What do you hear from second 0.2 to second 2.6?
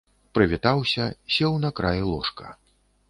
Прывітаўся, сеў на край ложка.